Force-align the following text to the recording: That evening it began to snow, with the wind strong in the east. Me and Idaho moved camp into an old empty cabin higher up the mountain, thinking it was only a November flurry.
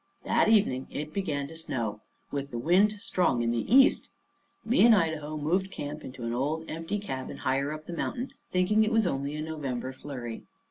That 0.23 0.49
evening 0.49 0.87
it 0.89 1.13
began 1.13 1.47
to 1.49 1.55
snow, 1.55 2.01
with 2.31 2.49
the 2.49 2.57
wind 2.57 2.93
strong 2.93 3.43
in 3.43 3.51
the 3.51 3.71
east. 3.71 4.09
Me 4.65 4.83
and 4.83 4.95
Idaho 4.95 5.37
moved 5.37 5.69
camp 5.69 6.03
into 6.03 6.23
an 6.23 6.33
old 6.33 6.67
empty 6.67 6.97
cabin 6.97 7.37
higher 7.37 7.71
up 7.71 7.85
the 7.85 7.93
mountain, 7.93 8.31
thinking 8.49 8.83
it 8.83 8.91
was 8.91 9.05
only 9.05 9.35
a 9.35 9.43
November 9.43 9.93
flurry. 9.93 10.41